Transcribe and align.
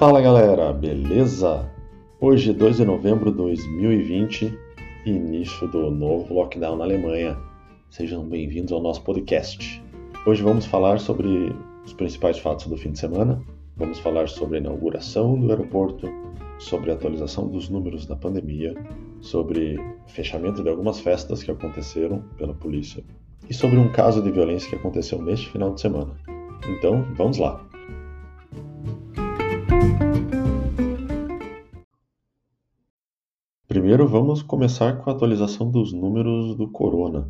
Fala 0.00 0.22
galera, 0.22 0.72
beleza? 0.72 1.70
Hoje, 2.18 2.54
2 2.54 2.78
de 2.78 2.86
novembro 2.86 3.30
de 3.30 3.36
2020, 3.36 4.58
início 5.04 5.68
do 5.68 5.90
novo 5.90 6.32
lockdown 6.32 6.74
na 6.74 6.84
Alemanha. 6.84 7.36
Sejam 7.90 8.24
bem-vindos 8.24 8.72
ao 8.72 8.80
nosso 8.80 9.02
podcast. 9.02 9.84
Hoje 10.26 10.42
vamos 10.42 10.64
falar 10.64 10.98
sobre 11.00 11.54
os 11.84 11.92
principais 11.92 12.38
fatos 12.38 12.66
do 12.66 12.78
fim 12.78 12.92
de 12.92 12.98
semana, 12.98 13.42
vamos 13.76 13.98
falar 13.98 14.26
sobre 14.26 14.56
a 14.56 14.60
inauguração 14.60 15.38
do 15.38 15.50
aeroporto, 15.50 16.08
sobre 16.58 16.90
a 16.90 16.94
atualização 16.94 17.46
dos 17.46 17.68
números 17.68 18.06
da 18.06 18.16
pandemia, 18.16 18.74
sobre 19.20 19.78
fechamento 20.06 20.62
de 20.62 20.70
algumas 20.70 20.98
festas 20.98 21.42
que 21.42 21.50
aconteceram 21.50 22.24
pela 22.38 22.54
polícia 22.54 23.04
e 23.50 23.52
sobre 23.52 23.76
um 23.76 23.92
caso 23.92 24.22
de 24.22 24.30
violência 24.30 24.70
que 24.70 24.76
aconteceu 24.76 25.20
neste 25.20 25.50
final 25.50 25.74
de 25.74 25.82
semana. 25.82 26.16
Então, 26.66 27.04
vamos 27.18 27.36
lá! 27.36 27.69
Primeiro, 33.90 34.08
vamos 34.08 34.40
começar 34.40 34.98
com 34.98 35.10
a 35.10 35.12
atualização 35.12 35.68
dos 35.68 35.92
números 35.92 36.54
do 36.54 36.68
corona. 36.68 37.28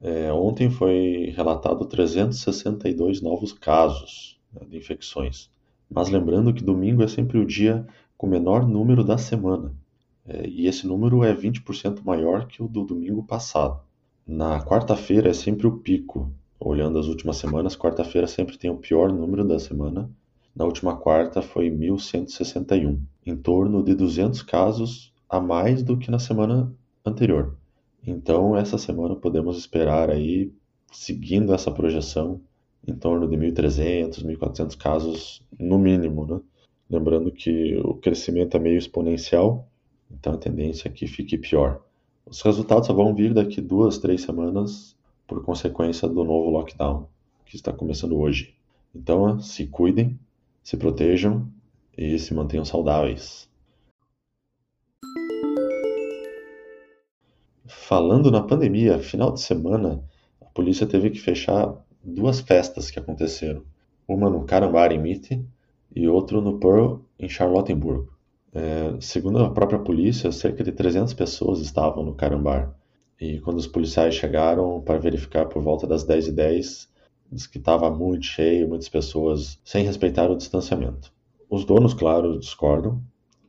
É, 0.00 0.32
ontem 0.32 0.68
foi 0.68 1.32
relatado 1.36 1.84
362 1.84 3.22
novos 3.22 3.52
casos 3.52 4.36
né, 4.52 4.66
de 4.68 4.76
infecções. 4.76 5.48
Mas 5.88 6.08
lembrando 6.08 6.52
que 6.52 6.64
domingo 6.64 7.04
é 7.04 7.06
sempre 7.06 7.38
o 7.38 7.46
dia 7.46 7.86
com 8.18 8.26
o 8.26 8.30
menor 8.30 8.66
número 8.66 9.04
da 9.04 9.16
semana. 9.16 9.72
É, 10.26 10.48
e 10.48 10.66
esse 10.66 10.84
número 10.84 11.22
é 11.22 11.32
20% 11.32 12.02
maior 12.04 12.48
que 12.48 12.60
o 12.60 12.66
do 12.66 12.84
domingo 12.84 13.22
passado. 13.22 13.80
Na 14.26 14.60
quarta-feira 14.64 15.30
é 15.30 15.32
sempre 15.32 15.68
o 15.68 15.76
pico. 15.76 16.32
Olhando 16.58 16.98
as 16.98 17.06
últimas 17.06 17.36
semanas, 17.36 17.76
quarta-feira 17.76 18.26
sempre 18.26 18.58
tem 18.58 18.68
o 18.68 18.78
pior 18.78 19.12
número 19.12 19.44
da 19.44 19.60
semana. 19.60 20.10
Na 20.56 20.64
última 20.64 20.96
quarta 20.96 21.40
foi 21.40 21.70
1161, 21.70 23.00
em 23.24 23.36
torno 23.36 23.80
de 23.80 23.94
200 23.94 24.42
casos 24.42 25.09
a 25.30 25.40
mais 25.40 25.84
do 25.84 25.96
que 25.96 26.10
na 26.10 26.18
semana 26.18 26.74
anterior. 27.06 27.56
Então, 28.04 28.56
essa 28.56 28.76
semana 28.76 29.14
podemos 29.14 29.56
esperar 29.56 30.10
aí, 30.10 30.52
seguindo 30.90 31.54
essa 31.54 31.70
projeção, 31.70 32.40
em 32.86 32.94
torno 32.94 33.28
de 33.28 33.36
1.300, 33.36 34.24
1.400 34.24 34.76
casos 34.76 35.42
no 35.56 35.78
mínimo, 35.78 36.26
né? 36.26 36.40
Lembrando 36.88 37.30
que 37.30 37.76
o 37.84 37.94
crescimento 37.94 38.56
é 38.56 38.60
meio 38.60 38.76
exponencial, 38.76 39.68
então 40.10 40.32
a 40.32 40.38
tendência 40.38 40.88
é 40.88 40.90
que 40.90 41.06
fique 41.06 41.38
pior. 41.38 41.80
Os 42.26 42.42
resultados 42.42 42.88
só 42.88 42.92
vão 42.92 43.14
vir 43.14 43.32
daqui 43.32 43.60
duas, 43.60 43.98
três 43.98 44.22
semanas 44.22 44.96
por 45.28 45.44
consequência 45.44 46.08
do 46.08 46.24
novo 46.24 46.50
lockdown 46.50 47.06
que 47.46 47.54
está 47.54 47.72
começando 47.72 48.18
hoje. 48.18 48.54
Então, 48.92 49.38
se 49.38 49.66
cuidem, 49.68 50.18
se 50.62 50.76
protejam 50.76 51.48
e 51.96 52.18
se 52.18 52.34
mantenham 52.34 52.64
saudáveis. 52.64 53.49
Falando 57.70 58.32
na 58.32 58.42
pandemia, 58.42 58.98
final 58.98 59.32
de 59.32 59.40
semana, 59.40 60.02
a 60.40 60.44
polícia 60.46 60.88
teve 60.88 61.08
que 61.08 61.20
fechar 61.20 61.72
duas 62.02 62.40
festas 62.40 62.90
que 62.90 62.98
aconteceram. 62.98 63.62
Uma 64.08 64.28
no 64.28 64.44
Carambar, 64.44 64.90
em 64.90 64.98
Mitte, 64.98 65.40
e 65.94 66.08
outra 66.08 66.40
no 66.40 66.58
Pearl, 66.58 66.96
em 67.16 67.28
Charlottenburg. 67.28 68.08
É, 68.52 68.96
segundo 69.00 69.38
a 69.38 69.50
própria 69.50 69.78
polícia, 69.78 70.32
cerca 70.32 70.64
de 70.64 70.72
300 70.72 71.14
pessoas 71.14 71.60
estavam 71.60 72.04
no 72.04 72.14
Carambar. 72.14 72.74
E 73.20 73.38
quando 73.38 73.58
os 73.58 73.68
policiais 73.68 74.16
chegaram 74.16 74.80
para 74.80 74.98
verificar 74.98 75.46
por 75.46 75.62
volta 75.62 75.86
das 75.86 76.04
10h10, 76.04 76.88
diz 77.30 77.46
que 77.46 77.58
estava 77.58 77.88
muito 77.88 78.26
cheio, 78.26 78.68
muitas 78.68 78.88
pessoas 78.88 79.60
sem 79.64 79.84
respeitar 79.84 80.28
o 80.28 80.36
distanciamento. 80.36 81.12
Os 81.48 81.64
donos, 81.64 81.94
claro, 81.94 82.36
discordam 82.36 83.00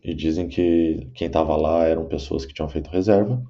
e 0.03 0.13
dizem 0.13 0.47
que 0.47 1.09
quem 1.15 1.25
estava 1.25 1.55
lá 1.57 1.85
eram 1.85 2.05
pessoas 2.05 2.45
que 2.45 2.53
tinham 2.53 2.69
feito 2.69 2.91
reserva 2.91 3.41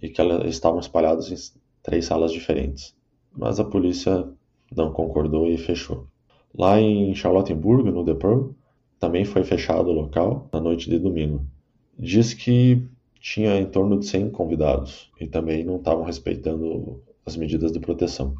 e 0.00 0.08
que 0.08 0.20
elas 0.20 0.48
estavam 0.48 0.80
espalhadas 0.80 1.30
em 1.30 1.60
três 1.82 2.04
salas 2.04 2.32
diferentes. 2.32 2.94
Mas 3.36 3.60
a 3.60 3.64
polícia 3.64 4.28
não 4.74 4.92
concordou 4.92 5.46
e 5.46 5.56
fechou. 5.56 6.06
Lá 6.54 6.80
em 6.80 7.14
Charlottenburg, 7.14 7.90
no 7.90 8.04
The 8.04 8.14
Pearl, 8.14 8.50
também 8.98 9.24
foi 9.24 9.44
fechado 9.44 9.88
o 9.88 9.92
local 9.92 10.48
na 10.52 10.60
noite 10.60 10.90
de 10.90 10.98
domingo. 10.98 11.44
Diz 11.98 12.34
que 12.34 12.82
tinha 13.20 13.56
em 13.58 13.66
torno 13.66 13.98
de 13.98 14.06
100 14.06 14.30
convidados 14.30 15.10
e 15.20 15.26
também 15.26 15.64
não 15.64 15.76
estavam 15.76 16.04
respeitando 16.04 17.02
as 17.24 17.36
medidas 17.36 17.72
de 17.72 17.80
proteção. 17.80 18.34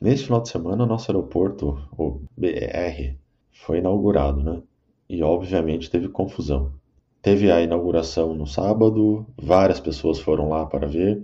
Nesse 0.00 0.24
final 0.24 0.40
de 0.40 0.48
semana, 0.48 0.86
nosso 0.86 1.10
aeroporto, 1.10 1.78
o 1.96 2.22
BR, 2.36 3.16
foi 3.52 3.78
inaugurado, 3.78 4.42
né? 4.42 4.62
E 5.10 5.24
obviamente 5.24 5.90
teve 5.90 6.08
confusão. 6.08 6.72
Teve 7.20 7.50
a 7.50 7.60
inauguração 7.60 8.32
no 8.32 8.46
sábado, 8.46 9.26
várias 9.36 9.80
pessoas 9.80 10.20
foram 10.20 10.48
lá 10.48 10.64
para 10.64 10.86
ver, 10.86 11.20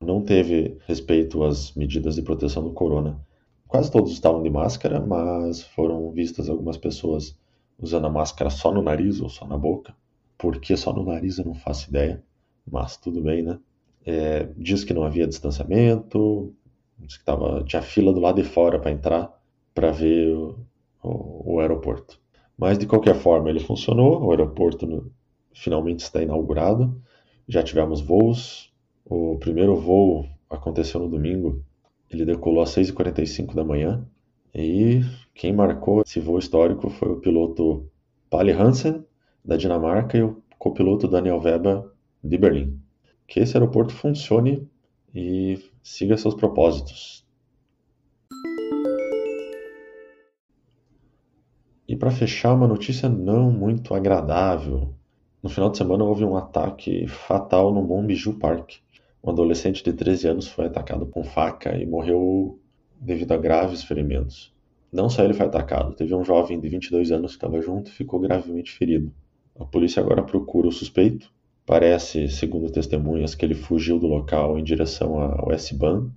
não 0.00 0.20
teve 0.20 0.76
respeito 0.88 1.44
às 1.44 1.72
medidas 1.74 2.16
de 2.16 2.22
proteção 2.22 2.64
do 2.64 2.72
corona. 2.72 3.20
Quase 3.68 3.92
todos 3.92 4.10
estavam 4.10 4.42
de 4.42 4.50
máscara, 4.50 5.00
mas 5.00 5.62
foram 5.62 6.10
vistas 6.10 6.48
algumas 6.48 6.76
pessoas 6.76 7.38
usando 7.78 8.08
a 8.08 8.10
máscara 8.10 8.50
só 8.50 8.72
no 8.72 8.82
nariz 8.82 9.20
ou 9.20 9.28
só 9.28 9.46
na 9.46 9.56
boca. 9.56 9.94
Por 10.36 10.60
que 10.60 10.76
só 10.76 10.92
no 10.92 11.04
nariz 11.04 11.38
eu 11.38 11.44
não 11.44 11.54
faço 11.54 11.90
ideia, 11.90 12.20
mas 12.68 12.96
tudo 12.96 13.22
bem, 13.22 13.44
né? 13.44 13.60
É, 14.04 14.48
diz 14.56 14.82
que 14.82 14.92
não 14.92 15.04
havia 15.04 15.28
distanciamento, 15.28 16.52
diz 16.98 17.16
que 17.16 17.24
tava, 17.24 17.62
tinha 17.62 17.82
fila 17.82 18.12
do 18.12 18.20
lado 18.20 18.42
de 18.42 18.48
fora 18.48 18.80
para 18.80 18.90
entrar 18.90 19.32
para 19.72 19.92
ver 19.92 20.34
o, 20.34 20.58
o, 21.02 21.54
o 21.54 21.60
aeroporto. 21.60 22.18
Mas 22.58 22.76
de 22.76 22.86
qualquer 22.86 23.14
forma, 23.14 23.48
ele 23.48 23.60
funcionou, 23.60 24.20
o 24.20 24.30
aeroporto 24.32 25.12
finalmente 25.54 26.00
está 26.00 26.20
inaugurado. 26.20 27.00
Já 27.46 27.62
tivemos 27.62 28.00
voos. 28.00 28.72
O 29.04 29.38
primeiro 29.38 29.76
voo 29.76 30.26
aconteceu 30.50 31.00
no 31.00 31.08
domingo, 31.08 31.62
ele 32.10 32.24
decolou 32.24 32.62
às 32.62 32.70
6h45 32.70 33.54
da 33.54 33.64
manhã. 33.64 34.04
E 34.54 35.00
quem 35.34 35.52
marcou 35.52 36.02
esse 36.02 36.18
voo 36.18 36.38
histórico 36.38 36.90
foi 36.90 37.12
o 37.12 37.20
piloto 37.20 37.88
Palle 38.28 38.52
Hansen, 38.52 39.04
da 39.44 39.56
Dinamarca, 39.56 40.18
e 40.18 40.22
o 40.22 40.42
copiloto 40.58 41.06
Daniel 41.06 41.40
Weber, 41.40 41.84
de 42.22 42.36
Berlim. 42.36 42.78
Que 43.26 43.40
esse 43.40 43.56
aeroporto 43.56 43.94
funcione 43.94 44.66
e 45.14 45.58
siga 45.82 46.16
seus 46.16 46.34
propósitos. 46.34 47.24
E 51.88 51.96
para 51.96 52.10
fechar, 52.10 52.52
uma 52.52 52.68
notícia 52.68 53.08
não 53.08 53.50
muito 53.50 53.94
agradável. 53.94 54.92
No 55.42 55.48
final 55.48 55.70
de 55.70 55.78
semana 55.78 56.04
houve 56.04 56.22
um 56.22 56.36
ataque 56.36 57.08
fatal 57.08 57.72
no 57.72 57.82
Monbiju 57.82 58.34
Park. 58.34 58.74
Um 59.24 59.30
adolescente 59.30 59.82
de 59.82 59.94
13 59.94 60.28
anos 60.28 60.48
foi 60.48 60.66
atacado 60.66 61.06
com 61.06 61.24
faca 61.24 61.78
e 61.78 61.86
morreu 61.86 62.58
devido 63.00 63.32
a 63.32 63.38
graves 63.38 63.82
ferimentos. 63.82 64.52
Não 64.92 65.08
só 65.08 65.24
ele 65.24 65.32
foi 65.32 65.46
atacado, 65.46 65.94
teve 65.94 66.14
um 66.14 66.22
jovem 66.22 66.60
de 66.60 66.68
22 66.68 67.10
anos 67.10 67.30
que 67.30 67.36
estava 67.38 67.58
junto 67.62 67.90
e 67.90 67.94
ficou 67.94 68.20
gravemente 68.20 68.70
ferido. 68.70 69.10
A 69.58 69.64
polícia 69.64 70.02
agora 70.02 70.22
procura 70.22 70.68
o 70.68 70.72
suspeito. 70.72 71.32
Parece, 71.64 72.28
segundo 72.28 72.70
testemunhas, 72.70 73.34
que 73.34 73.46
ele 73.46 73.54
fugiu 73.54 73.98
do 73.98 74.06
local 74.06 74.58
em 74.58 74.62
direção 74.62 75.18
ao 75.18 75.50
S-Bahn 75.52 76.10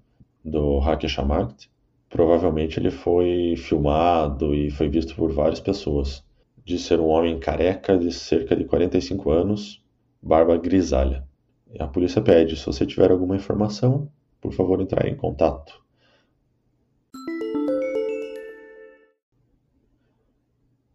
do 0.43 0.79
Hakechamarkt 0.79 1.70
Provavelmente 2.11 2.77
ele 2.77 2.91
foi 2.91 3.55
filmado 3.55 4.53
e 4.53 4.69
foi 4.69 4.89
visto 4.89 5.15
por 5.15 5.31
várias 5.31 5.61
pessoas. 5.61 6.21
De 6.61 6.77
ser 6.77 6.99
um 6.99 7.07
homem 7.07 7.39
careca 7.39 7.97
de 7.97 8.11
cerca 8.11 8.53
de 8.53 8.65
45 8.65 9.31
anos, 9.31 9.81
barba 10.21 10.57
grisalha. 10.57 11.25
A 11.79 11.87
polícia 11.87 12.21
pede, 12.21 12.57
se 12.57 12.65
você 12.65 12.85
tiver 12.85 13.11
alguma 13.11 13.37
informação, 13.37 14.11
por 14.41 14.51
favor 14.51 14.81
entrar 14.81 15.07
em 15.07 15.15
contato. 15.15 15.81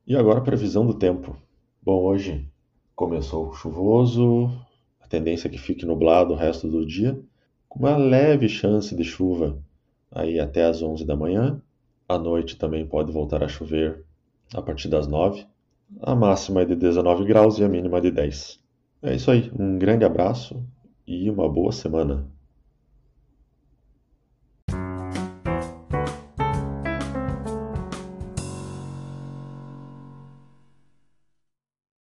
E 0.06 0.14
agora 0.14 0.40
a 0.40 0.44
previsão 0.44 0.86
do 0.86 0.92
tempo. 0.92 1.34
Bom, 1.82 2.04
hoje 2.04 2.46
começou 2.94 3.54
chuvoso, 3.54 4.50
a 5.00 5.08
tendência 5.08 5.48
é 5.48 5.50
que 5.50 5.58
fique 5.58 5.86
nublado 5.86 6.34
o 6.34 6.36
resto 6.36 6.68
do 6.68 6.84
dia, 6.84 7.18
com 7.66 7.78
uma 7.78 7.96
leve 7.96 8.50
chance 8.50 8.94
de 8.94 9.02
chuva 9.02 9.64
aí 10.10 10.38
até 10.40 10.64
às 10.64 10.82
11 10.82 11.04
da 11.04 11.16
manhã. 11.16 11.60
À 12.08 12.18
noite 12.18 12.56
também 12.56 12.86
pode 12.86 13.12
voltar 13.12 13.42
a 13.42 13.48
chover 13.48 14.04
a 14.54 14.62
partir 14.62 14.88
das 14.88 15.06
9. 15.06 15.46
A 16.02 16.14
máxima 16.14 16.62
é 16.62 16.64
de 16.64 16.74
19 16.74 17.24
graus 17.24 17.58
e 17.58 17.64
a 17.64 17.68
mínima 17.68 18.00
de 18.00 18.10
10. 18.10 18.60
É 19.02 19.14
isso 19.14 19.30
aí, 19.30 19.50
um 19.58 19.78
grande 19.78 20.04
abraço 20.04 20.64
e 21.06 21.30
uma 21.30 21.48
boa 21.48 21.72
semana. 21.72 22.26